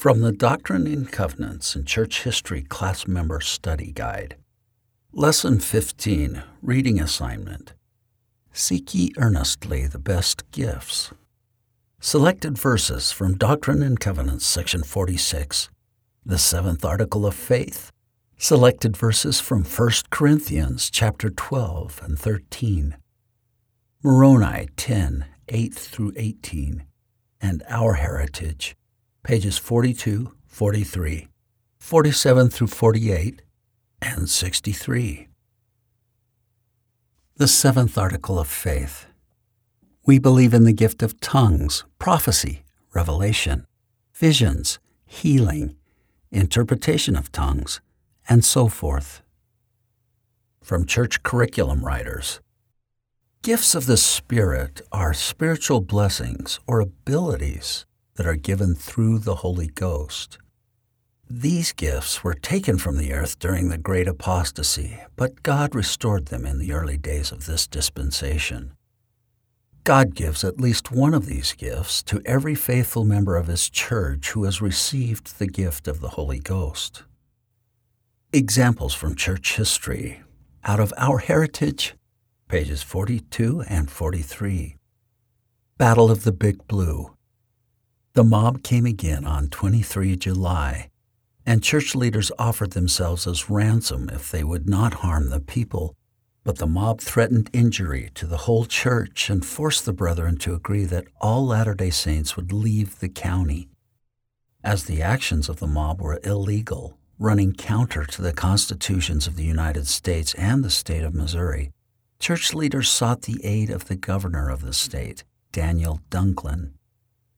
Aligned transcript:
From 0.00 0.20
the 0.20 0.32
Doctrine 0.32 0.86
and 0.86 1.12
Covenants 1.12 1.74
and 1.74 1.86
Church 1.86 2.22
History 2.22 2.62
Class 2.62 3.06
Member 3.06 3.42
Study 3.42 3.92
Guide. 3.92 4.36
Lesson 5.12 5.60
15 5.60 6.42
Reading 6.62 6.98
Assignment 6.98 7.74
Seek 8.50 8.94
ye 8.94 9.12
earnestly 9.18 9.86
the 9.86 9.98
best 9.98 10.50
gifts. 10.52 11.12
Selected 12.00 12.56
verses 12.56 13.12
from 13.12 13.36
Doctrine 13.36 13.82
and 13.82 14.00
Covenants, 14.00 14.46
section 14.46 14.82
46, 14.82 15.68
the 16.24 16.38
seventh 16.38 16.82
article 16.82 17.26
of 17.26 17.34
faith. 17.34 17.92
Selected 18.38 18.96
verses 18.96 19.38
from 19.38 19.64
1 19.64 19.90
Corinthians 20.08 20.88
chapter 20.88 21.28
12 21.28 22.00
and 22.02 22.18
13. 22.18 22.96
Moroni 24.02 24.70
10, 24.78 25.26
8 25.50 25.74
through 25.74 26.14
18, 26.16 26.86
and 27.42 27.62
Our 27.68 27.92
Heritage, 27.96 28.74
pages 29.22 29.58
42, 29.58 30.32
43, 30.46 31.28
47 31.78 32.50
through 32.50 32.66
48, 32.66 33.42
and 34.02 34.28
63. 34.28 35.28
The 37.36 37.48
seventh 37.48 37.98
article 37.98 38.38
of 38.38 38.48
faith. 38.48 39.06
We 40.06 40.18
believe 40.18 40.54
in 40.54 40.64
the 40.64 40.72
gift 40.72 41.02
of 41.02 41.20
tongues, 41.20 41.84
prophecy, 41.98 42.64
revelation, 42.94 43.66
visions, 44.14 44.78
healing, 45.06 45.76
interpretation 46.30 47.16
of 47.16 47.32
tongues, 47.32 47.80
and 48.28 48.44
so 48.44 48.68
forth. 48.68 49.22
From 50.62 50.86
Church 50.86 51.22
Curriculum 51.22 51.84
Writers. 51.84 52.40
Gifts 53.42 53.74
of 53.74 53.86
the 53.86 53.96
Spirit 53.96 54.82
are 54.92 55.14
spiritual 55.14 55.80
blessings 55.80 56.60
or 56.66 56.80
abilities 56.80 57.86
that 58.20 58.26
are 58.26 58.36
given 58.36 58.74
through 58.74 59.18
the 59.18 59.36
Holy 59.36 59.68
Ghost. 59.68 60.36
These 61.30 61.72
gifts 61.72 62.22
were 62.22 62.34
taken 62.34 62.76
from 62.76 62.98
the 62.98 63.14
earth 63.14 63.38
during 63.38 63.70
the 63.70 63.78
Great 63.78 64.06
Apostasy, 64.06 65.00
but 65.16 65.42
God 65.42 65.74
restored 65.74 66.26
them 66.26 66.44
in 66.44 66.58
the 66.58 66.74
early 66.74 66.98
days 66.98 67.32
of 67.32 67.46
this 67.46 67.66
dispensation. 67.66 68.72
God 69.84 70.14
gives 70.14 70.44
at 70.44 70.60
least 70.60 70.92
one 70.92 71.14
of 71.14 71.24
these 71.24 71.54
gifts 71.54 72.02
to 72.02 72.20
every 72.26 72.54
faithful 72.54 73.06
member 73.06 73.38
of 73.38 73.46
His 73.46 73.70
church 73.70 74.32
who 74.32 74.44
has 74.44 74.60
received 74.60 75.38
the 75.38 75.46
gift 75.46 75.88
of 75.88 76.02
the 76.02 76.10
Holy 76.10 76.40
Ghost. 76.40 77.04
Examples 78.34 78.92
from 78.92 79.14
church 79.14 79.56
history 79.56 80.20
out 80.62 80.78
of 80.78 80.92
Our 80.98 81.20
Heritage, 81.20 81.94
pages 82.48 82.82
42 82.82 83.64
and 83.66 83.90
43. 83.90 84.76
Battle 85.78 86.10
of 86.10 86.24
the 86.24 86.32
Big 86.32 86.68
Blue. 86.68 87.14
The 88.12 88.24
mob 88.24 88.62
came 88.62 88.86
again 88.86 89.24
on 89.24 89.48
23 89.48 90.16
July 90.16 90.90
and 91.46 91.62
church 91.62 91.94
leaders 91.94 92.30
offered 92.38 92.72
themselves 92.72 93.26
as 93.26 93.50
ransom 93.50 94.08
if 94.12 94.30
they 94.30 94.44
would 94.44 94.68
not 94.68 94.94
harm 94.94 95.30
the 95.30 95.40
people. 95.40 95.96
But 96.44 96.58
the 96.58 96.66
mob 96.66 97.00
threatened 97.00 97.50
injury 97.52 98.10
to 98.14 98.26
the 98.26 98.38
whole 98.38 98.64
church 98.64 99.28
and 99.28 99.44
forced 99.44 99.84
the 99.84 99.92
brethren 99.92 100.36
to 100.38 100.54
agree 100.54 100.84
that 100.84 101.06
all 101.20 101.46
Latter 101.46 101.74
day 101.74 101.90
Saints 101.90 102.36
would 102.36 102.52
leave 102.52 103.00
the 103.00 103.08
county. 103.08 103.68
As 104.62 104.84
the 104.84 105.02
actions 105.02 105.48
of 105.48 105.58
the 105.58 105.66
mob 105.66 106.00
were 106.00 106.20
illegal, 106.22 106.98
running 107.18 107.52
counter 107.52 108.04
to 108.04 108.22
the 108.22 108.32
constitutions 108.32 109.26
of 109.26 109.36
the 109.36 109.44
United 109.44 109.86
States 109.86 110.34
and 110.34 110.62
the 110.62 110.70
state 110.70 111.02
of 111.02 111.14
Missouri, 111.14 111.72
church 112.18 112.54
leaders 112.54 112.88
sought 112.88 113.22
the 113.22 113.44
aid 113.44 113.70
of 113.70 113.86
the 113.86 113.96
governor 113.96 114.48
of 114.48 114.62
the 114.62 114.72
state, 114.72 115.24
Daniel 115.52 116.00
Dunklin. 116.10 116.74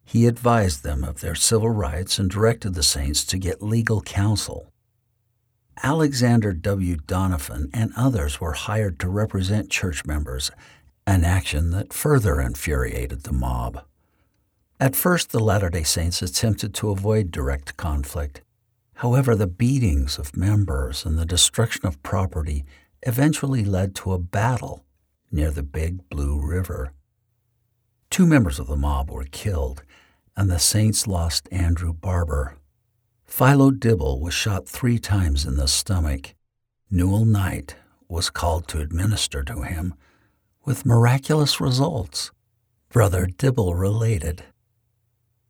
He 0.05 0.27
advised 0.27 0.83
them 0.83 1.05
of 1.05 1.21
their 1.21 1.35
civil 1.35 1.71
rights 1.71 2.19
and 2.19 2.31
directed 2.31 2.75
the 2.75 2.83
saints 2.83 3.25
to 3.25 3.39
get 3.39 3.63
legal 3.63 4.03
counsel. 4.03 4.73
Alexander 5.83 6.53
W. 6.53 6.97
Doniphan 6.97 7.71
and 7.73 7.93
others 7.97 8.41
were 8.41 8.53
hired 8.53 9.01
to 9.01 9.09
represent 9.09 9.71
church 9.71 10.05
members, 10.05 10.51
an 11.07 11.25
action 11.25 11.71
that 11.71 11.93
further 11.93 12.41
infuriated 12.41 13.23
the 13.23 13.33
mob. 13.33 13.85
At 14.79 14.97
first, 14.97 15.31
the 15.31 15.41
Latter 15.41 15.71
day 15.71 15.83
Saints 15.83 16.23
attempted 16.23 16.75
to 16.75 16.91
avoid 16.91 17.31
direct 17.31 17.77
conflict. 17.77 18.43
However, 18.97 19.35
the 19.35 19.47
beatings 19.47 20.19
of 20.19 20.37
members 20.37 21.05
and 21.05 21.19
the 21.19 21.27
destruction 21.27 21.87
of 21.87 22.03
property 22.03 22.65
eventually 23.03 23.65
led 23.65 23.95
to 23.97 24.13
a 24.13 24.19
battle 24.19 24.85
near 25.31 25.51
the 25.51 25.63
Big 25.63 26.09
Blue 26.09 26.41
River. 26.41 26.93
Two 28.11 28.27
members 28.27 28.59
of 28.59 28.67
the 28.67 28.77
mob 28.77 29.11
were 29.11 29.25
killed, 29.25 29.83
and 30.37 30.51
the 30.51 30.59
Saints 30.59 31.07
lost 31.07 31.49
Andrew 31.51 31.93
Barber. 31.93 32.57
Philo 33.25 33.71
Dibble 33.71 34.21
was 34.21 34.35
shot 34.35 34.69
three 34.69 34.99
times 34.99 35.45
in 35.45 35.57
the 35.57 35.69
stomach. 35.69 36.35
Newell 36.91 37.25
Knight 37.25 37.77
was 38.09 38.31
called 38.31 38.69
to 38.69 38.81
administer 38.81 39.43
to 39.43 39.63
him, 39.63 39.95
with 40.65 40.87
miraculous 40.87 41.61
results. 41.61 42.31
Brother 42.91 43.27
Dibble 43.27 43.75
related. 43.75 44.45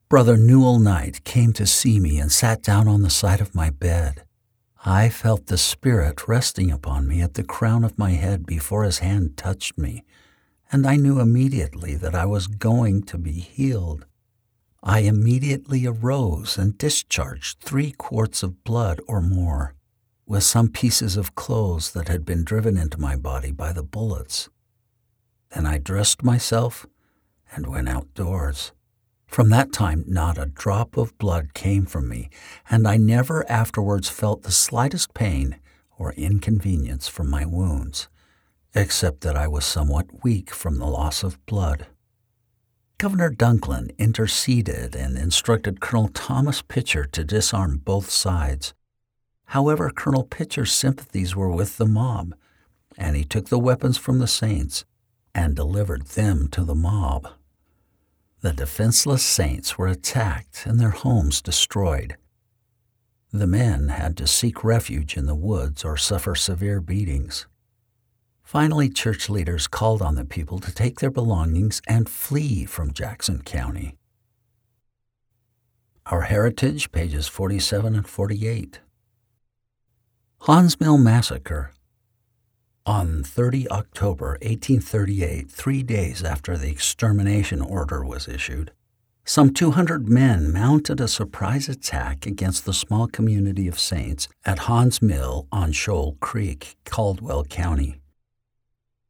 Brother 0.09 0.37
Newell 0.37 0.79
Knight 0.79 1.25
came 1.25 1.53
to 1.55 1.67
see 1.67 1.99
me 1.99 2.19
and 2.19 2.31
sat 2.31 2.63
down 2.63 2.87
on 2.87 3.03
the 3.03 3.11
side 3.11 3.41
of 3.41 3.55
my 3.55 3.71
bed. 3.71 4.23
I 4.85 5.09
felt 5.09 5.47
the 5.47 5.59
Spirit 5.59 6.29
resting 6.29 6.71
upon 6.71 7.09
me 7.09 7.21
at 7.21 7.35
the 7.35 7.45
crown 7.45 7.83
of 7.83 7.99
my 7.99 8.11
head 8.11 8.47
before 8.47 8.85
his 8.85 8.99
hand 8.99 9.37
touched 9.37 9.79
me, 9.79 10.05
and 10.71 10.87
I 10.87 10.97
knew 10.97 11.19
immediately 11.19 11.95
that 11.97 12.15
I 12.15 12.27
was 12.27 12.47
going 12.47 13.03
to 13.05 13.19
be 13.19 13.33
healed. 13.33 14.07
I 14.85 15.01
immediately 15.01 15.87
arose 15.87 16.59
and 16.59 16.77
discharged 16.77 17.61
three 17.61 17.93
quarts 17.93 18.43
of 18.43 18.65
blood 18.65 19.01
or 19.07 19.21
more, 19.21 19.75
with 20.27 20.43
some 20.43 20.69
pieces 20.69 21.17
of 21.17 21.37
clothes 21.37 21.93
that 21.93 22.09
had 22.09 22.25
been 22.25 22.43
driven 22.43 22.77
into 22.77 22.99
my 22.99 23.15
body 23.15 23.53
by 23.53 23.73
the 23.73 23.85
bullets. 23.85 24.49
Then 25.55 25.67
I 25.67 25.79
dressed 25.79 26.25
myself 26.25 26.85
and 27.55 27.69
went 27.69 27.89
outdoors. 27.89 28.73
From 29.29 29.51
that 29.51 29.73
time, 29.73 30.05
not 30.09 30.37
a 30.37 30.47
drop 30.47 30.97
of 30.97 31.17
blood 31.17 31.55
came 31.55 31.87
from 31.87 32.09
me, 32.09 32.29
and 32.69 32.89
I 32.89 32.97
never 32.97 33.49
afterwards 33.51 34.09
felt 34.09 34.43
the 34.43 34.51
slightest 34.51 35.15
pain 35.15 35.61
or 35.97 36.13
inconvenience 36.15 37.07
from 37.07 37.31
my 37.31 37.45
wounds, 37.47 38.09
except 38.75 39.21
that 39.21 39.37
I 39.37 39.47
was 39.47 39.65
somewhat 39.65 40.25
weak 40.25 40.51
from 40.51 40.79
the 40.79 40.87
loss 40.87 41.23
of 41.23 41.45
blood. 41.47 41.87
Governor 43.03 43.33
Dunklin 43.33 43.91
interceded 43.99 44.95
and 44.95 45.19
instructed 45.19 45.81
Colonel 45.81 46.07
Thomas 46.07 46.63
Pitcher 46.63 47.05
to 47.07 47.25
disarm 47.25 47.79
both 47.79 48.09
sides. 48.09 48.75
However, 49.47 49.91
Colonel 49.91 50.23
Pitcher's 50.23 50.71
sympathies 50.71 51.35
were 51.35 51.51
with 51.51 51.79
the 51.79 51.85
mob, 51.85 52.37
and 52.97 53.17
he 53.17 53.25
took 53.25 53.49
the 53.49 53.59
weapons 53.59 53.99
from 53.99 54.21
the 54.21 54.29
saints 54.29 54.85
and 55.35 55.57
delivered 55.57 56.11
them 56.11 56.47
to 56.53 56.63
the 56.63 56.77
mob. 56.77 57.27
The 58.41 58.53
defenseless 58.53 59.25
saints 59.25 59.77
were 59.77 59.89
attacked 59.89 60.65
and 60.65 60.79
their 60.79 60.91
homes 60.91 61.43
destroyed. 61.43 62.17
The 63.33 63.49
men 63.49 63.89
had 63.89 64.17
to 64.19 64.29
seek 64.29 64.63
refuge 64.63 65.17
in 65.17 65.27
the 65.27 65.35
woods 65.35 65.85
or 65.85 65.97
suffer 65.97 66.37
severe 66.37 66.81
beatings. 66.81 67.49
Finally, 68.53 68.91
church 68.91 69.31
leaders 69.31 69.67
called 69.67 70.03
on 70.03 70.15
the 70.15 70.27
people 70.27 70.59
to 70.59 70.71
take 70.71 71.01
their 71.01 71.11
belongings 71.11 71.81
and 71.89 72.07
flee 72.07 72.67
from 72.67 72.93
Jackson 72.93 73.41
County. 73.41 73.97
Our 76.05 76.21
Heritage, 76.21 76.93
pages 76.93 77.27
47 77.29 77.95
and 77.95 78.07
48. 78.07 78.81
Haun's 80.41 80.79
Mill 80.79 80.99
Massacre. 80.99 81.73
On 82.85 83.25
30 83.25 83.71
October 83.71 84.33
1838, 84.43 85.51
three 85.51 85.83
days 85.83 86.23
after 86.23 86.59
the 86.59 86.69
extermination 86.69 87.63
order 87.63 88.05
was 88.05 88.29
issued, 88.29 88.71
some 89.25 89.55
200 89.55 90.11
men 90.11 90.53
mounted 90.53 91.01
a 91.01 91.09
surprise 91.09 91.71
attack 91.71 92.27
against 92.27 92.67
the 92.67 92.75
small 92.75 93.07
community 93.07 93.67
of 93.67 93.81
saints 93.81 94.29
at 94.45 94.69
Haun's 94.69 95.01
Mill 95.01 95.49
on 95.51 95.73
Shoal 95.73 96.19
Creek, 96.21 96.77
Caldwell 96.85 97.45
County. 97.45 98.02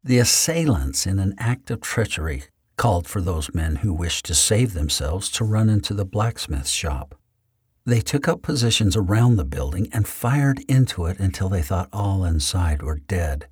The 0.04 0.18
assailants, 0.18 1.06
in 1.06 1.20
an 1.20 1.34
act 1.38 1.70
of 1.70 1.80
treachery, 1.80 2.44
called 2.76 3.06
for 3.06 3.20
those 3.20 3.54
men 3.54 3.76
who 3.76 3.94
wished 3.94 4.24
to 4.26 4.34
save 4.34 4.72
themselves 4.72 5.30
to 5.30 5.44
run 5.44 5.68
into 5.68 5.94
the 5.94 6.04
blacksmith 6.04 6.66
shop. 6.66 7.14
They 7.84 8.00
took 8.00 8.26
up 8.26 8.42
positions 8.42 8.96
around 8.96 9.36
the 9.36 9.44
building 9.44 9.88
and 9.92 10.06
fired 10.06 10.60
into 10.68 11.06
it 11.06 11.20
until 11.20 11.48
they 11.48 11.62
thought 11.62 11.88
all 11.92 12.24
inside 12.24 12.82
were 12.82 12.98
dead. 12.98 13.46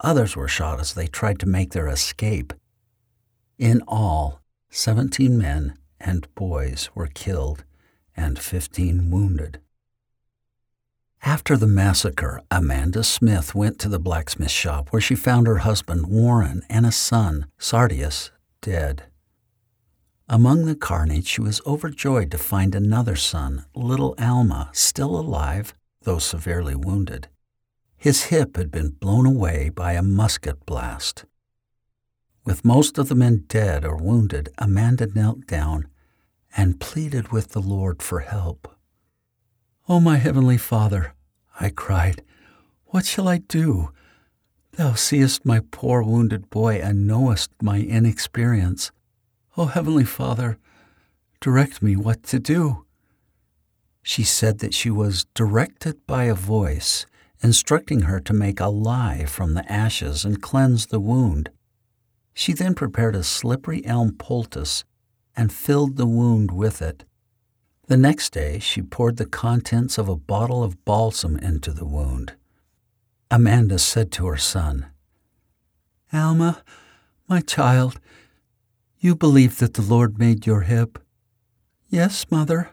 Others 0.00 0.34
were 0.34 0.48
shot 0.48 0.80
as 0.80 0.94
they 0.94 1.06
tried 1.06 1.38
to 1.40 1.46
make 1.46 1.72
their 1.72 1.88
escape. 1.88 2.52
In 3.56 3.82
all, 3.86 4.40
17 4.70 5.38
men 5.38 5.78
and 6.00 6.32
boys 6.34 6.90
were 6.94 7.06
killed 7.06 7.64
and 8.16 8.38
15 8.38 9.10
wounded. 9.10 9.60
After 11.22 11.56
the 11.56 11.66
massacre, 11.66 12.42
Amanda 12.50 13.02
Smith 13.02 13.54
went 13.54 13.78
to 13.80 13.88
the 13.88 13.98
blacksmith 13.98 14.50
shop 14.50 14.88
where 14.90 15.00
she 15.00 15.14
found 15.14 15.46
her 15.46 15.58
husband 15.58 16.06
Warren 16.06 16.62
and 16.70 16.86
a 16.86 16.92
son, 16.92 17.46
Sardius, 17.58 18.30
dead. 18.60 19.04
Among 20.28 20.66
the 20.66 20.76
carnage, 20.76 21.26
she 21.26 21.40
was 21.40 21.60
overjoyed 21.66 22.30
to 22.30 22.38
find 22.38 22.74
another 22.74 23.16
son, 23.16 23.64
little 23.74 24.14
Alma, 24.18 24.70
still 24.72 25.18
alive, 25.18 25.74
though 26.02 26.18
severely 26.18 26.74
wounded. 26.74 27.28
His 27.96 28.24
hip 28.24 28.56
had 28.56 28.70
been 28.70 28.90
blown 28.90 29.26
away 29.26 29.70
by 29.70 29.94
a 29.94 30.02
musket 30.02 30.64
blast. 30.66 31.24
With 32.44 32.64
most 32.64 32.96
of 32.96 33.08
the 33.08 33.16
men 33.16 33.44
dead 33.48 33.84
or 33.84 33.96
wounded, 33.96 34.50
Amanda 34.58 35.08
knelt 35.12 35.46
down 35.46 35.88
and 36.56 36.80
pleaded 36.80 37.32
with 37.32 37.48
the 37.48 37.60
Lord 37.60 38.02
for 38.02 38.20
help. 38.20 38.77
Oh, 39.90 40.00
my 40.00 40.18
heavenly 40.18 40.58
Father, 40.58 41.14
I 41.58 41.70
cried, 41.70 42.22
what 42.88 43.06
shall 43.06 43.26
I 43.26 43.38
do? 43.38 43.90
Thou 44.72 44.92
seest 44.92 45.46
my 45.46 45.62
poor 45.70 46.02
wounded 46.02 46.50
boy 46.50 46.74
and 46.74 47.06
knowest 47.06 47.50
my 47.62 47.80
inexperience. 47.80 48.90
O 49.56 49.62
oh, 49.62 49.66
Heavenly 49.66 50.04
Father, 50.04 50.58
direct 51.40 51.80
me 51.80 51.96
what 51.96 52.22
to 52.24 52.38
do. 52.38 52.84
She 54.02 54.24
said 54.24 54.58
that 54.58 54.74
she 54.74 54.90
was 54.90 55.24
directed 55.32 56.06
by 56.06 56.24
a 56.24 56.34
voice 56.34 57.06
instructing 57.42 58.02
her 58.02 58.20
to 58.20 58.34
make 58.34 58.60
a 58.60 58.68
lye 58.68 59.24
from 59.26 59.54
the 59.54 59.72
ashes 59.72 60.22
and 60.22 60.42
cleanse 60.42 60.88
the 60.88 61.00
wound. 61.00 61.48
She 62.34 62.52
then 62.52 62.74
prepared 62.74 63.16
a 63.16 63.22
slippery 63.22 63.86
elm 63.86 64.16
poultice 64.18 64.84
and 65.34 65.50
filled 65.50 65.96
the 65.96 66.06
wound 66.06 66.50
with 66.50 66.82
it. 66.82 67.04
The 67.88 67.96
next 67.96 68.34
day, 68.34 68.58
she 68.58 68.82
poured 68.82 69.16
the 69.16 69.24
contents 69.24 69.96
of 69.96 70.10
a 70.10 70.16
bottle 70.16 70.62
of 70.62 70.84
balsam 70.84 71.38
into 71.38 71.72
the 71.72 71.86
wound. 71.86 72.34
Amanda 73.30 73.78
said 73.78 74.12
to 74.12 74.26
her 74.26 74.36
son, 74.36 74.86
Alma, 76.12 76.62
my 77.28 77.40
child, 77.40 77.98
you 78.98 79.16
believe 79.16 79.58
that 79.58 79.72
the 79.72 79.82
Lord 79.82 80.18
made 80.18 80.44
your 80.44 80.62
hip? 80.62 80.98
Yes, 81.88 82.30
mother. 82.30 82.70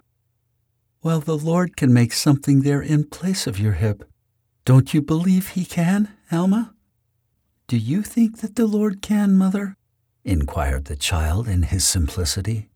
Well, 1.01 1.21
the 1.21 1.37
Lord 1.37 1.77
can 1.77 1.93
make 1.93 2.11
something 2.11 2.61
there 2.61 2.81
in 2.81 3.05
place 3.05 3.47
of 3.47 3.57
your 3.57 3.73
hip. 3.73 4.03
Don't 4.65 4.93
you 4.93 5.01
believe 5.01 5.49
he 5.49 5.63
can, 5.63 6.09
Alma? 6.29 6.73
Do 7.67 7.77
you 7.77 8.01
think 8.01 8.39
that 8.39 8.57
the 8.57 8.67
Lord 8.67 9.01
can, 9.01 9.37
mother? 9.37 9.77
inquired 10.25 10.85
the 10.85 10.97
child 10.97 11.47
in 11.47 11.63
his 11.63 11.85
simplicity. 11.85 12.67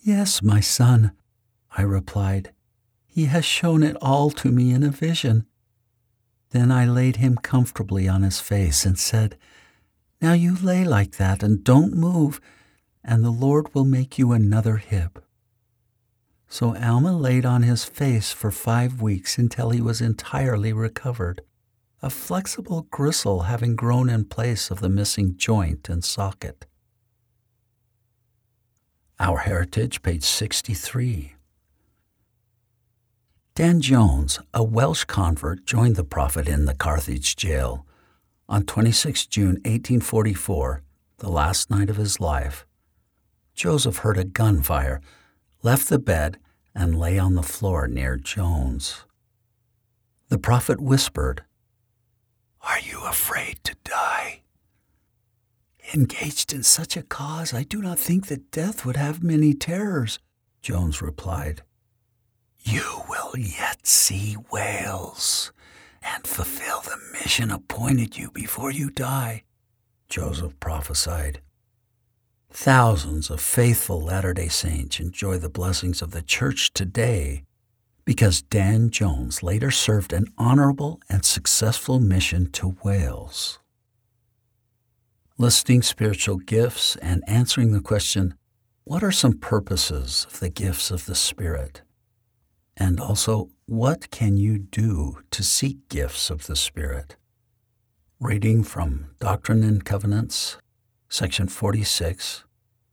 Yes, 0.00 0.40
my 0.40 0.60
son, 0.60 1.12
I 1.78 1.82
replied. 1.82 2.52
He 3.06 3.26
has 3.26 3.44
shown 3.44 3.84
it 3.84 3.96
all 4.02 4.30
to 4.32 4.50
me 4.50 4.72
in 4.72 4.82
a 4.82 4.90
vision. 4.90 5.46
Then 6.50 6.72
I 6.72 6.86
laid 6.86 7.16
him 7.16 7.36
comfortably 7.36 8.08
on 8.08 8.22
his 8.22 8.40
face 8.40 8.84
and 8.84 8.98
said, 8.98 9.38
Now 10.20 10.32
you 10.32 10.56
lay 10.56 10.84
like 10.84 11.18
that 11.18 11.44
and 11.44 11.62
don't 11.62 11.94
move 11.94 12.40
and 13.04 13.24
the 13.24 13.30
Lord 13.30 13.72
will 13.74 13.84
make 13.84 14.18
you 14.18 14.32
another 14.32 14.78
hip. 14.78 15.24
So 16.48 16.76
Alma 16.76 17.16
laid 17.16 17.46
on 17.46 17.62
his 17.62 17.84
face 17.84 18.32
for 18.32 18.50
five 18.50 19.00
weeks 19.00 19.38
until 19.38 19.70
he 19.70 19.80
was 19.80 20.00
entirely 20.00 20.72
recovered, 20.72 21.42
a 22.02 22.10
flexible 22.10 22.88
gristle 22.90 23.42
having 23.42 23.76
grown 23.76 24.10
in 24.10 24.24
place 24.24 24.72
of 24.72 24.80
the 24.80 24.88
missing 24.88 25.36
joint 25.36 25.88
and 25.88 26.02
socket. 26.02 26.66
Our 29.20 29.38
Heritage, 29.38 30.02
page 30.02 30.24
63. 30.24 31.37
Dan 33.58 33.80
Jones, 33.80 34.38
a 34.54 34.62
Welsh 34.62 35.02
convert, 35.02 35.66
joined 35.66 35.96
the 35.96 36.04
prophet 36.04 36.46
in 36.46 36.66
the 36.66 36.76
Carthage 36.76 37.34
jail. 37.34 37.84
On 38.48 38.62
26 38.62 39.26
June 39.26 39.56
1844, 39.64 40.82
the 41.16 41.28
last 41.28 41.68
night 41.68 41.90
of 41.90 41.96
his 41.96 42.20
life, 42.20 42.64
Joseph 43.56 43.96
heard 43.96 44.16
a 44.16 44.22
gunfire, 44.22 45.00
left 45.64 45.88
the 45.88 45.98
bed, 45.98 46.38
and 46.72 47.00
lay 47.00 47.18
on 47.18 47.34
the 47.34 47.42
floor 47.42 47.88
near 47.88 48.16
Jones. 48.16 49.04
The 50.28 50.38
prophet 50.38 50.80
whispered, 50.80 51.42
Are 52.60 52.78
you 52.78 53.00
afraid 53.06 53.58
to 53.64 53.74
die? 53.82 54.42
Engaged 55.92 56.52
in 56.52 56.62
such 56.62 56.96
a 56.96 57.02
cause, 57.02 57.52
I 57.52 57.64
do 57.64 57.82
not 57.82 57.98
think 57.98 58.28
that 58.28 58.52
death 58.52 58.86
would 58.86 58.94
have 58.94 59.24
many 59.24 59.52
terrors, 59.52 60.20
Jones 60.62 61.02
replied. 61.02 61.62
You 62.62 63.02
will 63.08 63.36
yet 63.36 63.86
see 63.86 64.36
Wales 64.50 65.52
and 66.02 66.26
fulfill 66.26 66.80
the 66.80 66.98
mission 67.12 67.50
appointed 67.50 68.16
you 68.16 68.30
before 68.30 68.70
you 68.70 68.90
die, 68.90 69.44
Joseph 70.08 70.58
prophesied. 70.60 71.40
Thousands 72.50 73.30
of 73.30 73.40
faithful 73.40 74.00
Latter 74.00 74.32
day 74.32 74.48
Saints 74.48 75.00
enjoy 75.00 75.38
the 75.38 75.50
blessings 75.50 76.00
of 76.00 76.12
the 76.12 76.22
Church 76.22 76.72
today 76.72 77.44
because 78.04 78.40
Dan 78.40 78.88
Jones 78.88 79.42
later 79.42 79.70
served 79.70 80.14
an 80.14 80.26
honorable 80.38 80.98
and 81.10 81.24
successful 81.24 82.00
mission 82.00 82.50
to 82.52 82.76
Wales. 82.82 83.58
Listing 85.36 85.82
spiritual 85.82 86.38
gifts 86.38 86.96
and 86.96 87.22
answering 87.26 87.72
the 87.72 87.82
question, 87.82 88.34
what 88.84 89.04
are 89.04 89.12
some 89.12 89.34
purposes 89.34 90.26
of 90.30 90.40
the 90.40 90.48
gifts 90.48 90.90
of 90.90 91.04
the 91.04 91.14
Spirit? 91.14 91.82
And 92.80 93.00
also, 93.00 93.50
what 93.66 94.10
can 94.12 94.36
you 94.36 94.56
do 94.56 95.18
to 95.32 95.42
seek 95.42 95.88
gifts 95.88 96.30
of 96.30 96.46
the 96.46 96.54
Spirit? 96.54 97.16
Reading 98.20 98.62
from 98.62 99.06
Doctrine 99.18 99.64
and 99.64 99.84
Covenants, 99.84 100.58
section 101.08 101.48
46, 101.48 102.44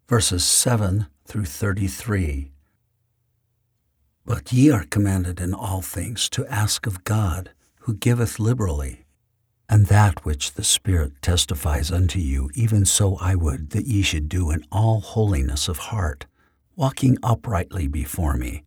verses 0.09 0.43
7 0.43 1.05
through 1.27 1.45
33. 1.45 2.51
But 4.25 4.51
ye 4.51 4.71
are 4.71 4.85
commanded 4.85 5.39
in 5.39 5.53
all 5.53 5.83
things 5.83 6.29
to 6.29 6.47
ask 6.47 6.87
of 6.87 7.03
God, 7.03 7.51
who 7.81 7.93
giveth 7.93 8.39
liberally, 8.39 9.05
and 9.69 9.85
that 9.85 10.25
which 10.25 10.53
the 10.53 10.63
Spirit 10.63 11.21
testifies 11.21 11.91
unto 11.91 12.17
you, 12.17 12.49
even 12.55 12.85
so 12.85 13.17
I 13.21 13.35
would 13.35 13.69
that 13.69 13.85
ye 13.85 14.01
should 14.01 14.29
do 14.29 14.49
in 14.49 14.65
all 14.71 14.99
holiness 14.99 15.67
of 15.67 15.77
heart, 15.77 16.25
walking 16.75 17.19
uprightly 17.21 17.87
before 17.87 18.35
me, 18.35 18.64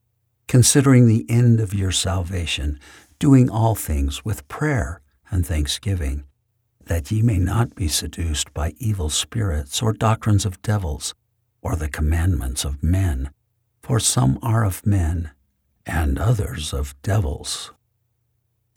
considering 0.49 1.07
the 1.07 1.27
end 1.29 1.61
of 1.61 1.75
your 1.75 1.93
salvation, 1.93 2.81
doing 3.19 3.49
all 3.49 3.75
things 3.75 4.25
with 4.25 4.49
prayer 4.49 5.01
and 5.31 5.47
thanksgiving, 5.47 6.25
that 6.87 7.11
ye 7.13 7.23
may 7.23 7.39
not 7.39 7.75
be 7.75 7.87
seduced 7.87 8.53
by 8.55 8.73
evil 8.79 9.11
spirits 9.11 9.83
or 9.83 9.93
doctrines 9.93 10.47
of 10.47 10.61
devils 10.63 11.15
or 11.61 11.77
the 11.77 11.89
commandments 11.89 12.65
of 12.65 12.83
men, 12.83 13.31
for 13.83 14.01
some 14.01 14.39
are 14.43 14.65
of 14.65 14.85
men, 14.87 15.31
and 15.85 16.19
others 16.19 16.73
of 16.73 16.95
devils. 17.03 17.73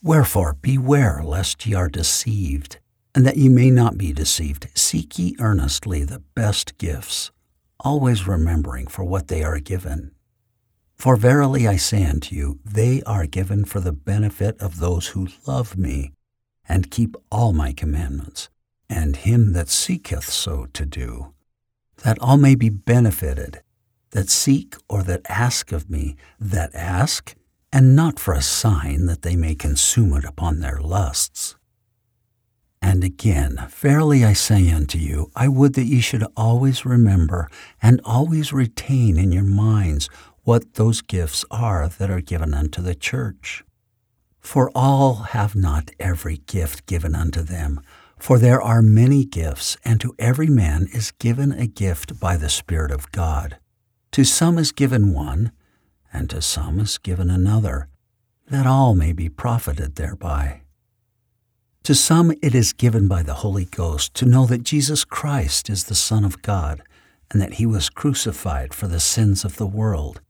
Wherefore 0.04 0.58
beware 0.62 1.22
lest 1.24 1.66
ye 1.66 1.74
are 1.74 1.90
deceived, 1.90 2.80
and 3.14 3.26
that 3.26 3.38
ye 3.38 3.50
may 3.50 3.70
not 3.70 3.98
be 3.98 4.12
deceived. 4.14 4.68
Seek 4.74 5.20
ye 5.20 5.36
earnestly 5.40 6.04
the 6.04 6.24
best 6.36 6.78
gifts, 6.78 7.32
always 7.80 8.28
remembering 8.28 8.88
for 8.88 9.04
what 9.04 9.28
they 9.28 9.44
are 9.44 9.60
given. 9.60 10.12
For 11.02 11.16
verily 11.16 11.68
I 11.68 11.78
say 11.78 12.06
unto 12.06 12.36
you, 12.36 12.60
they 12.64 13.02
are 13.08 13.26
given 13.26 13.66
for 13.66 13.80
the 13.80 13.92
benefit 13.92 14.62
of 14.62 14.78
those 14.78 15.08
who 15.08 15.30
love 15.48 15.76
me, 15.76 16.12
and 16.70 16.92
keep 16.92 17.16
all 17.32 17.54
my 17.54 17.74
commandments, 17.74 18.50
and 18.88 19.16
him 19.16 19.54
that 19.54 19.68
seeketh 19.68 20.30
so 20.30 20.68
to 20.74 20.86
do 20.86 21.34
that 22.04 22.20
all 22.22 22.38
may 22.38 22.54
be 22.54 22.70
benefited, 22.70 23.64
that 24.12 24.30
seek 24.30 24.76
or 24.88 25.02
that 25.02 25.22
ask 25.28 25.72
of 25.72 25.90
me, 25.90 26.18
that 26.40 26.70
ask, 26.76 27.34
and 27.74 27.96
not 27.96 28.20
for 28.20 28.36
a 28.36 28.42
sign 28.44 29.08
that 29.08 29.24
they 29.24 29.36
may 29.36 29.56
consume 29.56 30.14
it 30.14 30.24
upon 30.24 30.60
their 30.60 30.80
lusts. 30.80 31.56
And 32.80 33.04
again, 33.04 33.68
verily 33.70 34.26
I 34.26 34.34
say 34.34 34.72
unto 34.72 34.98
you, 34.98 35.32
I 35.36 35.48
would 35.48 35.74
that 35.76 35.86
ye 35.86 36.00
should 36.00 36.26
always 36.36 36.86
remember 36.86 37.48
and 37.82 38.02
always 38.04 38.54
retain 38.54 39.18
in 39.18 39.32
your 39.32 39.44
minds 39.44 40.10
what 40.44 40.74
those 40.74 41.02
gifts 41.02 41.46
are 41.52 41.88
that 41.88 42.10
are 42.10 42.22
given 42.22 42.54
unto 42.54 42.82
the 42.82 42.96
church. 42.96 43.64
For 44.40 44.72
all 44.74 45.16
have 45.16 45.56
not 45.56 45.92
every 46.00 46.38
gift 46.38 46.88
given 46.88 47.14
unto 47.14 47.42
them, 47.42 47.80
for 48.18 48.38
there 48.38 48.62
are 48.62 48.82
many 48.82 49.24
gifts, 49.24 49.78
and 49.86 50.00
to 50.02 50.16
every 50.20 50.48
man 50.48 50.88
is 50.94 51.12
given 51.12 51.52
a 51.52 51.68
gift 51.68 52.20
by 52.20 52.38
the 52.38 52.50
Spirit 52.50 52.92
of 52.92 53.12
God. 53.12 53.58
To 54.12 54.24
some 54.24 54.58
is 54.58 54.72
given 54.72 55.14
one, 55.14 55.52
and 56.12 56.30
to 56.30 56.42
some 56.42 56.80
is 56.80 56.98
given 56.98 57.30
another, 57.30 57.88
that 58.50 58.68
all 58.68 58.96
may 58.96 59.14
be 59.14 59.30
profited 59.30 59.96
thereby. 59.96 60.62
To 61.84 61.96
some 61.96 62.32
it 62.44 62.54
is 62.54 62.74
given 62.74 63.08
by 63.08 63.24
the 63.24 63.36
Holy 63.36 63.66
Ghost 63.66 64.14
to 64.16 64.26
know 64.26 64.46
that 64.46 64.64
Jesus 64.64 65.04
Christ 65.04 65.70
is 65.70 65.86
the 65.86 65.96
Son 65.96 66.24
of 66.24 66.42
God, 66.42 66.84
and 67.32 67.42
that 67.42 67.54
he 67.54 67.66
was 67.66 67.90
crucified 67.90 68.74
for 68.74 68.88
the 68.88 69.00
sins 69.00 69.46
of 69.46 69.58
the 69.58 69.66
world. 69.66 70.22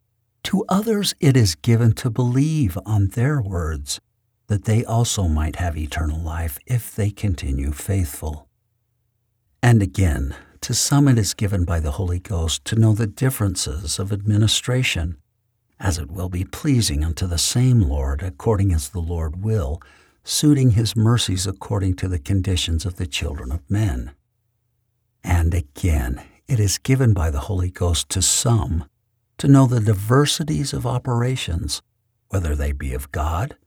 To 0.45 0.65
others 0.67 1.13
it 1.19 1.37
is 1.37 1.55
given 1.55 1.93
to 1.93 2.09
believe 2.09 2.77
on 2.85 3.09
their 3.09 3.41
words 3.41 3.99
that 4.47 4.65
they 4.65 4.83
also 4.83 5.27
might 5.27 5.55
have 5.57 5.77
eternal 5.77 6.19
life 6.19 6.59
if 6.65 6.95
they 6.95 7.09
continue 7.11 7.71
faithful. 7.71 8.47
And 9.63 9.81
again, 9.81 10.35
to 10.61 10.73
some 10.73 11.07
it 11.07 11.17
is 11.17 11.33
given 11.33 11.63
by 11.63 11.79
the 11.79 11.91
Holy 11.91 12.19
Ghost 12.19 12.65
to 12.65 12.75
know 12.75 12.93
the 12.93 13.07
differences 13.07 13.97
of 13.97 14.11
administration, 14.11 15.17
as 15.79 15.97
it 15.97 16.11
will 16.11 16.29
be 16.29 16.43
pleasing 16.43 17.03
unto 17.03 17.27
the 17.27 17.37
same 17.37 17.81
Lord, 17.81 18.21
according 18.21 18.73
as 18.73 18.89
the 18.89 18.99
Lord 18.99 19.43
will, 19.43 19.81
suiting 20.23 20.71
his 20.71 20.95
mercies 20.95 21.47
according 21.47 21.95
to 21.95 22.07
the 22.07 22.19
conditions 22.19 22.85
of 22.85 22.97
the 22.97 23.07
children 23.07 23.51
of 23.51 23.69
men. 23.69 24.11
And 25.23 25.53
again, 25.53 26.21
it 26.47 26.59
is 26.59 26.77
given 26.77 27.13
by 27.13 27.31
the 27.31 27.41
Holy 27.41 27.71
Ghost 27.71 28.09
to 28.09 28.21
some 28.21 28.85
to 29.41 29.47
know 29.47 29.65
the 29.65 29.79
diversities 29.79 30.71
of 30.71 30.85
operations, 30.85 31.81
whether 32.27 32.55
they 32.55 32.71
be 32.71 32.93
of 32.93 33.11
God, 33.11 33.57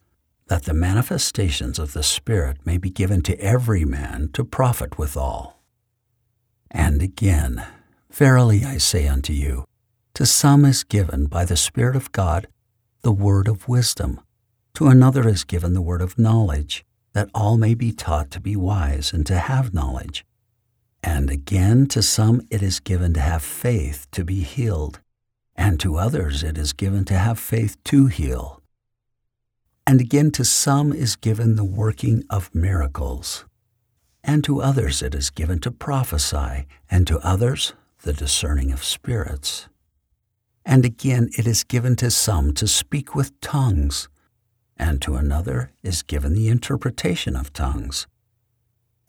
that 0.46 0.66
the 0.66 0.72
manifestations 0.72 1.80
of 1.80 1.94
the 1.94 2.02
Spirit 2.04 2.58
may 2.64 2.78
be 2.78 2.90
given 2.90 3.22
to 3.22 3.36
every 3.40 3.84
man 3.84 4.30
to 4.34 4.44
profit 4.44 4.98
withal. 4.98 5.60
And 6.70 7.02
again, 7.02 7.66
verily 8.08 8.64
I 8.64 8.76
say 8.76 9.08
unto 9.08 9.32
you, 9.32 9.64
to 10.14 10.24
some 10.24 10.64
is 10.64 10.84
given 10.84 11.26
by 11.26 11.44
the 11.44 11.56
Spirit 11.56 11.96
of 11.96 12.12
God 12.12 12.46
the 13.02 13.10
word 13.10 13.48
of 13.48 13.66
wisdom, 13.66 14.20
to 14.74 14.86
another 14.86 15.28
is 15.28 15.42
given 15.42 15.72
the 15.72 15.82
word 15.82 16.02
of 16.02 16.16
knowledge, 16.16 16.84
that 17.14 17.30
all 17.34 17.58
may 17.58 17.74
be 17.74 17.90
taught 17.90 18.30
to 18.30 18.40
be 18.40 18.54
wise 18.54 19.12
and 19.12 19.26
to 19.26 19.38
have 19.38 19.74
knowledge. 19.74 20.24
And 21.02 21.30
again, 21.30 21.86
to 21.88 22.00
some 22.00 22.42
it 22.48 22.62
is 22.62 22.78
given 22.78 23.12
to 23.14 23.20
have 23.20 23.42
faith 23.42 24.06
to 24.12 24.24
be 24.24 24.44
healed 24.44 25.00
and 25.56 25.78
to 25.80 25.96
others 25.96 26.42
it 26.42 26.58
is 26.58 26.72
given 26.72 27.04
to 27.04 27.14
have 27.14 27.38
faith 27.38 27.82
to 27.84 28.06
heal. 28.06 28.60
And 29.86 30.00
again, 30.00 30.30
to 30.32 30.44
some 30.44 30.92
is 30.92 31.16
given 31.16 31.56
the 31.56 31.64
working 31.64 32.24
of 32.30 32.54
miracles. 32.54 33.44
And 34.22 34.42
to 34.44 34.62
others 34.62 35.02
it 35.02 35.14
is 35.14 35.30
given 35.30 35.60
to 35.60 35.70
prophesy, 35.70 36.66
and 36.90 37.06
to 37.06 37.18
others 37.18 37.74
the 38.02 38.14
discerning 38.14 38.72
of 38.72 38.82
spirits. 38.82 39.68
And 40.64 40.84
again, 40.84 41.28
it 41.36 41.46
is 41.46 41.62
given 41.62 41.96
to 41.96 42.10
some 42.10 42.54
to 42.54 42.66
speak 42.66 43.14
with 43.14 43.38
tongues, 43.40 44.08
and 44.78 45.02
to 45.02 45.16
another 45.16 45.72
is 45.82 46.02
given 46.02 46.32
the 46.32 46.48
interpretation 46.48 47.36
of 47.36 47.52
tongues. 47.52 48.06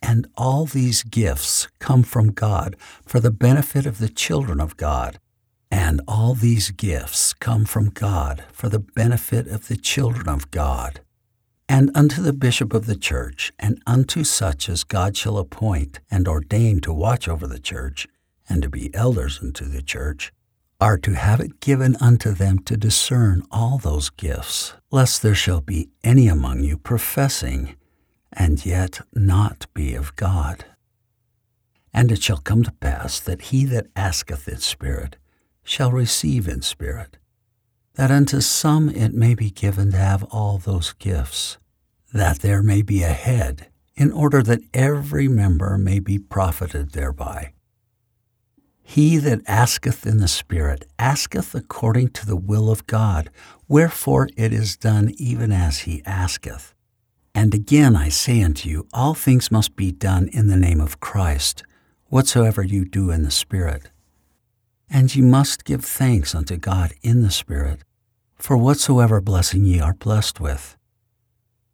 And 0.01 0.27
all 0.35 0.65
these 0.65 1.03
gifts 1.03 1.69
come 1.79 2.03
from 2.03 2.33
God 2.33 2.75
for 3.05 3.21
the 3.21 3.31
benefit 3.31 3.85
of 3.85 3.99
the 3.99 4.09
children 4.09 4.59
of 4.59 4.75
God 4.75 5.19
and 5.75 5.99
all 6.07 6.33
these 6.33 6.71
gifts 6.71 7.33
come 7.33 7.65
from 7.65 7.89
God 7.89 8.45
for 8.53 8.69
the 8.69 8.79
benefit 8.79 9.45
of 9.47 9.67
the 9.67 9.75
children 9.75 10.29
of 10.29 10.49
God. 10.49 11.01
And 11.67 11.91
unto 11.93 12.21
the 12.21 12.31
bishop 12.31 12.73
of 12.73 12.85
the 12.85 12.95
church, 12.95 13.51
and 13.59 13.81
unto 13.85 14.23
such 14.23 14.69
as 14.69 14.85
God 14.85 15.17
shall 15.17 15.37
appoint 15.37 15.99
and 16.09 16.29
ordain 16.29 16.79
to 16.79 16.93
watch 16.93 17.27
over 17.27 17.45
the 17.45 17.59
church, 17.59 18.07
and 18.47 18.61
to 18.61 18.69
be 18.69 18.95
elders 18.95 19.41
unto 19.43 19.65
the 19.65 19.81
church, 19.81 20.31
are 20.79 20.97
to 20.99 21.11
have 21.11 21.41
it 21.41 21.59
given 21.59 21.97
unto 21.99 22.31
them 22.31 22.59
to 22.59 22.77
discern 22.77 23.43
all 23.51 23.77
those 23.77 24.09
gifts, 24.09 24.75
lest 24.91 25.21
there 25.21 25.35
shall 25.35 25.59
be 25.59 25.89
any 26.05 26.29
among 26.29 26.61
you 26.61 26.77
professing, 26.77 27.75
and 28.31 28.65
yet 28.65 29.01
not 29.13 29.67
be 29.73 29.93
of 29.93 30.15
God. 30.15 30.63
And 31.93 32.13
it 32.13 32.23
shall 32.23 32.37
come 32.37 32.63
to 32.63 32.71
pass 32.71 33.19
that 33.19 33.41
he 33.51 33.65
that 33.65 33.87
asketh 33.93 34.47
in 34.47 34.59
spirit, 34.59 35.17
shall 35.65 35.91
receive 35.91 36.47
in 36.47 36.61
spirit, 36.61 37.17
that 37.95 38.11
unto 38.11 38.39
some 38.39 38.87
it 38.89 39.13
may 39.13 39.33
be 39.33 39.49
given 39.49 39.91
to 39.91 39.97
have 39.97 40.23
all 40.25 40.57
those 40.57 40.93
gifts, 40.93 41.57
that 42.13 42.39
there 42.39 42.63
may 42.63 42.81
be 42.81 43.01
a 43.01 43.07
head, 43.07 43.67
in 43.95 44.11
order 44.11 44.43
that 44.43 44.61
every 44.73 45.27
member 45.27 45.77
may 45.77 45.99
be 45.99 46.19
profited 46.19 46.91
thereby. 46.91 47.51
He 48.83 49.17
that 49.17 49.41
asketh 49.47 50.05
in 50.05 50.17
the 50.17 50.27
Spirit 50.27 50.85
asketh 50.99 51.55
according 51.55 52.09
to 52.09 52.25
the 52.25 52.35
will 52.35 52.69
of 52.69 52.85
God, 52.85 53.31
wherefore 53.67 54.29
it 54.37 54.53
is 54.53 54.77
done 54.77 55.11
even 55.17 55.51
as 55.51 55.79
he 55.79 56.03
asketh. 56.05 56.75
And 57.33 57.53
again 57.55 57.95
I 57.95 58.09
say 58.09 58.43
unto 58.43 58.69
you, 58.69 58.87
all 58.93 59.15
things 59.15 59.51
must 59.51 59.75
be 59.75 59.91
done 59.91 60.27
in 60.31 60.47
the 60.47 60.57
name 60.57 60.79
of 60.79 60.99
Christ, 60.99 61.63
whatsoever 62.05 62.61
you 62.61 62.85
do 62.85 63.09
in 63.09 63.23
the 63.23 63.31
Spirit 63.31 63.89
and 64.95 65.13
ye 65.13 65.21
must 65.21 65.65
give 65.65 65.83
thanks 65.83 66.33
unto 66.33 66.55
God 66.55 66.93
in 67.01 67.21
the 67.21 67.29
Spirit, 67.29 67.81
for 68.35 68.55
whatsoever 68.55 69.19
blessing 69.19 69.65
ye 69.65 69.77
are 69.77 69.93
blessed 69.93 70.39
with. 70.39 70.77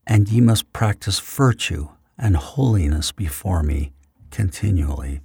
And 0.08 0.28
ye 0.28 0.42
must 0.42 0.74
practice 0.74 1.20
virtue 1.20 1.90
and 2.18 2.36
holiness 2.36 3.12
before 3.12 3.62
me 3.62 3.94
continually. 4.32 5.22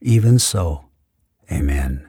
Even 0.00 0.38
so, 0.38 0.84
Amen. 1.50 2.08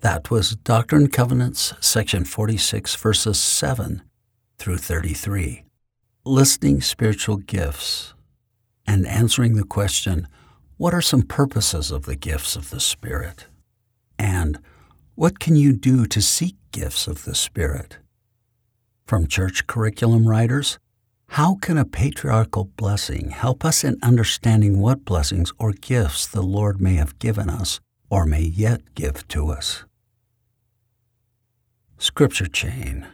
That 0.00 0.28
was 0.28 0.56
Doctrine 0.56 1.02
and 1.02 1.12
Covenants, 1.12 1.74
section 1.80 2.24
46, 2.24 2.96
verses 2.96 3.38
7 3.38 4.02
through 4.58 4.78
33. 4.78 5.62
Listing 6.24 6.80
spiritual 6.80 7.36
gifts 7.36 8.14
and 8.84 9.06
answering 9.06 9.54
the 9.54 9.64
question, 9.64 10.26
what 10.76 10.92
are 10.92 11.02
some 11.02 11.22
purposes 11.22 11.90
of 11.90 12.04
the 12.04 12.16
gifts 12.16 12.54
of 12.54 12.70
the 12.70 12.80
Spirit? 12.80 13.46
And 14.18 14.58
what 15.14 15.38
can 15.38 15.56
you 15.56 15.72
do 15.72 16.04
to 16.06 16.20
seek 16.20 16.56
gifts 16.70 17.06
of 17.06 17.24
the 17.24 17.34
Spirit? 17.34 17.98
From 19.06 19.26
church 19.26 19.66
curriculum 19.66 20.28
writers, 20.28 20.78
how 21.30 21.56
can 21.56 21.78
a 21.78 21.84
patriarchal 21.86 22.64
blessing 22.76 23.30
help 23.30 23.64
us 23.64 23.84
in 23.84 23.98
understanding 24.02 24.78
what 24.78 25.04
blessings 25.04 25.50
or 25.58 25.72
gifts 25.72 26.26
the 26.26 26.42
Lord 26.42 26.80
may 26.80 26.94
have 26.96 27.18
given 27.18 27.48
us 27.48 27.80
or 28.10 28.26
may 28.26 28.42
yet 28.42 28.94
give 28.94 29.26
to 29.28 29.48
us? 29.48 29.84
Scripture 31.98 32.46
chain 32.46 33.06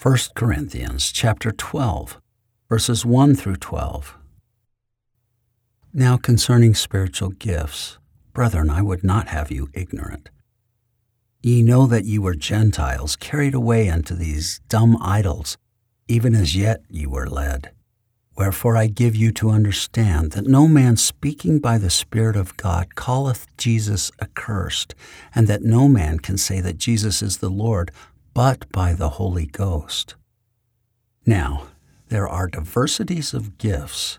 1 0.00 0.16
Corinthians 0.36 1.10
chapter 1.10 1.50
12 1.50 2.20
verses 2.68 3.04
1 3.04 3.34
through 3.34 3.56
12 3.56 4.16
now 5.96 6.18
concerning 6.18 6.74
spiritual 6.74 7.30
gifts, 7.30 7.96
brethren, 8.34 8.68
I 8.68 8.82
would 8.82 9.02
not 9.02 9.28
have 9.28 9.50
you 9.50 9.70
ignorant. 9.72 10.28
Ye 11.42 11.62
know 11.62 11.86
that 11.86 12.04
ye 12.04 12.18
were 12.18 12.34
Gentiles, 12.34 13.16
carried 13.16 13.54
away 13.54 13.88
unto 13.88 14.14
these 14.14 14.60
dumb 14.68 14.98
idols, 15.00 15.56
even 16.06 16.34
as 16.34 16.54
yet 16.54 16.82
ye 16.90 17.06
were 17.06 17.26
led. 17.26 17.70
Wherefore 18.36 18.76
I 18.76 18.88
give 18.88 19.16
you 19.16 19.32
to 19.32 19.48
understand 19.48 20.32
that 20.32 20.46
no 20.46 20.68
man 20.68 20.98
speaking 20.98 21.60
by 21.60 21.78
the 21.78 21.88
Spirit 21.88 22.36
of 22.36 22.58
God 22.58 22.94
calleth 22.94 23.46
Jesus 23.56 24.12
accursed, 24.20 24.94
and 25.34 25.46
that 25.46 25.62
no 25.62 25.88
man 25.88 26.18
can 26.18 26.36
say 26.36 26.60
that 26.60 26.76
Jesus 26.76 27.22
is 27.22 27.38
the 27.38 27.48
Lord 27.48 27.90
but 28.34 28.70
by 28.70 28.92
the 28.92 29.08
Holy 29.10 29.46
Ghost. 29.46 30.14
Now, 31.24 31.68
there 32.10 32.28
are 32.28 32.48
diversities 32.48 33.32
of 33.32 33.56
gifts 33.56 34.18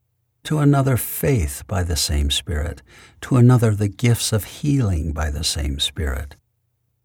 to 0.43 0.59
another 0.59 0.97
faith 0.97 1.63
by 1.67 1.83
the 1.83 1.95
same 1.95 2.31
Spirit, 2.31 2.81
to 3.21 3.37
another 3.37 3.75
the 3.75 3.87
gifts 3.87 4.33
of 4.33 4.43
healing 4.43 5.13
by 5.13 5.29
the 5.29 5.43
same 5.43 5.79
Spirit, 5.79 6.35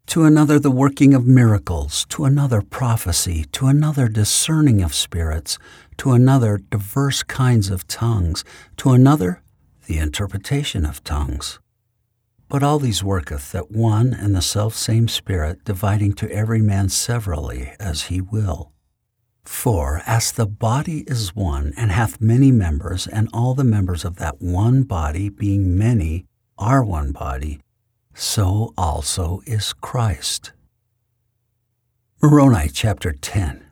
to 0.07 0.23
another 0.23 0.57
the 0.57 0.71
working 0.71 1.13
of 1.13 1.25
miracles, 1.25 2.05
to 2.09 2.25
another 2.25 2.61
prophecy, 2.61 3.45
to 3.51 3.67
another 3.67 4.07
discerning 4.07 4.81
of 4.81 4.93
spirits, 4.93 5.59
to 5.97 6.11
another 6.11 6.57
diverse 6.57 7.23
kinds 7.23 7.69
of 7.69 7.87
tongues, 7.87 8.43
to 8.77 8.91
another 8.91 9.41
the 9.85 9.97
interpretation 9.97 10.85
of 10.85 11.03
tongues. 11.03 11.59
But 12.49 12.63
all 12.63 12.79
these 12.79 13.03
worketh 13.03 13.51
that 13.51 13.71
one 13.71 14.13
and 14.13 14.33
the 14.33 14.41
selfsame 14.41 15.09
Spirit, 15.09 15.65
dividing 15.65 16.13
to 16.13 16.31
every 16.31 16.61
man 16.61 16.89
severally 16.89 17.73
as 17.79 18.03
he 18.03 18.21
will. 18.21 18.71
For 19.47 20.03
as 20.05 20.33
the 20.33 20.45
body 20.45 21.05
is 21.07 21.33
one 21.33 21.73
and 21.77 21.89
hath 21.89 22.19
many 22.19 22.51
members, 22.51 23.07
and 23.07 23.29
all 23.33 23.55
the 23.55 23.63
members 23.63 24.03
of 24.03 24.17
that 24.17 24.41
one 24.41 24.83
body, 24.83 25.29
being 25.29 25.77
many, 25.77 26.25
are 26.57 26.83
one 26.83 27.13
body, 27.13 27.61
so 28.13 28.73
also 28.77 29.41
is 29.45 29.71
Christ. 29.71 30.51
Moroni 32.21 32.67
chapter 32.67 33.13
10, 33.13 33.65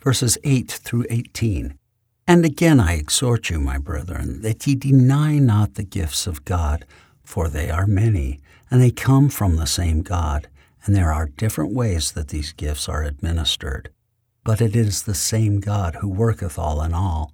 verses 0.00 0.38
8 0.42 0.70
through 0.70 1.06
18. 1.08 1.78
And 2.26 2.44
again 2.44 2.80
I 2.80 2.94
exhort 2.94 3.48
you, 3.48 3.60
my 3.60 3.78
brethren, 3.78 4.42
that 4.42 4.66
ye 4.66 4.74
deny 4.74 5.38
not 5.38 5.74
the 5.74 5.84
gifts 5.84 6.26
of 6.26 6.44
God, 6.44 6.84
For 7.22 7.48
they 7.48 7.70
are 7.70 7.86
many, 7.86 8.40
and 8.70 8.82
they 8.82 8.90
come 8.90 9.28
from 9.28 9.54
the 9.54 9.68
same 9.68 10.02
God, 10.02 10.48
and 10.84 10.96
there 10.96 11.12
are 11.12 11.26
different 11.26 11.72
ways 11.72 12.12
that 12.12 12.28
these 12.28 12.52
gifts 12.52 12.88
are 12.88 13.04
administered. 13.04 13.91
But 14.44 14.60
it 14.60 14.74
is 14.74 15.02
the 15.02 15.14
same 15.14 15.60
God 15.60 15.96
who 15.96 16.08
worketh 16.08 16.58
all 16.58 16.82
in 16.82 16.92
all. 16.92 17.32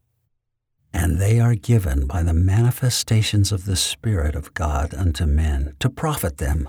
And 0.93 1.19
they 1.19 1.41
are 1.41 1.55
given 1.55 2.07
by 2.07 2.23
the 2.23 2.35
manifestations 2.35 3.53
of 3.53 3.65
the 3.65 3.77
Spirit 3.77 4.35
of 4.35 4.55
God 4.55 4.95
unto 4.95 5.27
men 5.27 5.75
to 5.81 5.88
profit 5.91 6.38
them. 6.38 6.69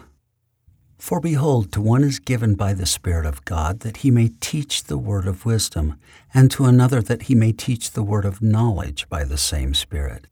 For 0.97 1.21
behold, 1.21 1.71
to 1.71 1.81
one 1.81 2.03
is 2.03 2.19
given 2.19 2.55
by 2.55 2.73
the 2.73 2.85
Spirit 2.85 3.25
of 3.25 3.45
God 3.45 3.79
that 3.79 3.97
he 3.97 4.11
may 4.11 4.31
teach 4.41 4.83
the 4.83 4.97
word 4.97 5.27
of 5.27 5.45
wisdom, 5.45 5.95
and 6.33 6.51
to 6.51 6.65
another 6.65 7.01
that 7.01 7.23
he 7.23 7.35
may 7.35 7.53
teach 7.53 7.91
the 7.91 8.03
word 8.03 8.25
of 8.25 8.41
knowledge 8.41 9.07
by 9.07 9.23
the 9.23 9.37
same 9.37 9.73
Spirit, 9.73 10.27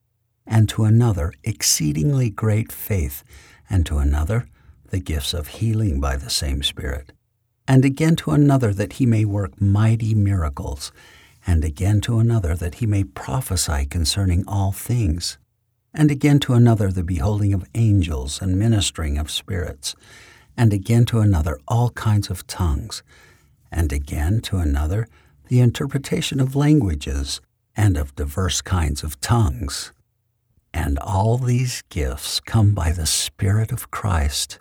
and 0.46 0.68
to 0.70 0.84
another 0.84 1.32
exceedingly 1.46 2.30
great 2.30 2.72
faith, 2.72 3.24
and 3.70 3.86
to 3.86 3.98
another 3.98 4.46
the 4.90 5.00
gifts 5.00 5.34
of 5.34 5.48
healing 5.48 6.02
by 6.02 6.18
the 6.18 6.30
same 6.30 6.62
Spirit, 6.62 7.14
and 7.68 7.84
again 7.84 8.16
to 8.16 8.32
another 8.32 8.74
that 8.74 8.94
he 8.94 9.06
may 9.06 9.26
work 9.26 9.60
mighty 9.62 10.14
miracles, 10.14 10.92
and 11.46 11.64
again 11.64 12.02
to 12.02 12.20
another 12.20 12.56
that 12.56 12.76
he 12.76 12.86
may 12.86 13.04
prophesy 13.04 13.86
concerning 13.86 14.44
all 14.48 14.72
things, 14.72 15.38
and 15.94 16.12
again 16.12 16.40
to 16.40 16.54
another 16.54 16.92
the 16.92 17.04
beholding 17.04 17.54
of 17.54 17.68
angels 17.76 18.42
and 18.42 18.58
ministering 18.60 19.18
of 19.18 19.32
spirits 19.32 19.96
and 20.58 20.74
again 20.74 21.06
to 21.06 21.20
another 21.20 21.60
all 21.68 21.92
kinds 21.92 22.30
of 22.30 22.48
tongues, 22.48 23.04
and 23.72 23.94
again 23.94 24.42
to 24.42 24.58
another 24.58 25.08
the 25.48 25.60
interpretation 25.60 26.40
of 26.40 26.56
languages 26.56 27.40
and 27.76 27.96
of 27.96 28.16
diverse 28.16 28.62
kinds 28.62 29.04
of 29.04 29.22
tongues. 29.22 29.94
And 30.74 30.98
all 31.00 31.38
these 31.38 31.84
gifts 31.90 32.40
come 32.40 32.74
by 32.74 32.92
the 32.92 33.06
Spirit 33.06 33.72
of 33.72 33.92
Christ, 33.92 34.60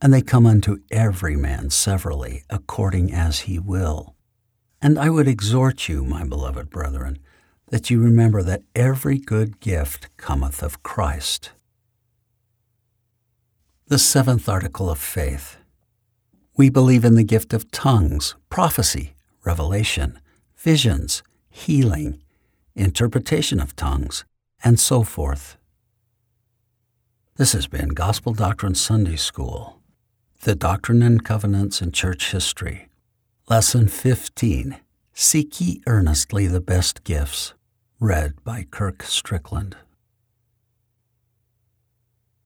and 0.00 0.12
they 0.12 0.22
come 0.22 0.46
unto 0.46 0.78
every 0.90 1.36
man 1.36 1.70
severally, 1.70 2.44
according 2.48 3.12
as 3.12 3.40
he 3.40 3.58
will. 3.58 4.14
And 4.80 4.98
I 4.98 5.10
would 5.10 5.28
exhort 5.28 5.88
you, 5.88 6.04
my 6.04 6.24
beloved 6.24 6.70
brethren, 6.70 7.18
that 7.68 7.90
you 7.90 8.00
remember 8.00 8.42
that 8.42 8.62
every 8.74 9.18
good 9.18 9.60
gift 9.60 10.08
cometh 10.16 10.62
of 10.62 10.82
Christ 10.82 11.50
the 13.90 13.98
seventh 13.98 14.48
article 14.48 14.88
of 14.88 15.00
faith. 15.00 15.56
We 16.56 16.70
believe 16.70 17.04
in 17.04 17.16
the 17.16 17.24
gift 17.24 17.52
of 17.52 17.72
tongues, 17.72 18.36
prophecy, 18.48 19.14
revelation, 19.44 20.20
visions, 20.56 21.24
healing, 21.48 22.22
interpretation 22.76 23.58
of 23.58 23.74
tongues, 23.74 24.24
and 24.62 24.78
so 24.78 25.02
forth. 25.02 25.56
This 27.34 27.52
has 27.52 27.66
been 27.66 27.88
Gospel 27.88 28.32
Doctrine 28.32 28.76
Sunday 28.76 29.16
School, 29.16 29.79
The 30.42 30.54
Doctrine 30.54 31.02
and 31.02 31.22
Covenants 31.22 31.82
in 31.82 31.92
Church 31.92 32.32
History, 32.32 32.88
Lesson 33.50 33.88
15 33.88 34.80
Seek 35.12 35.60
ye 35.60 35.82
earnestly 35.86 36.46
the 36.46 36.62
best 36.62 37.04
gifts, 37.04 37.52
read 37.98 38.42
by 38.42 38.66
Kirk 38.70 39.02
Strickland. 39.02 39.76